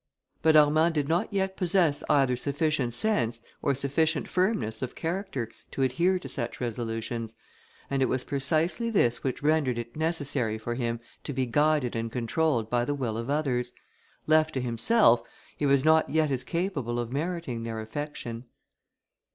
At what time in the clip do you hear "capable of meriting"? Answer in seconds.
16.47-17.61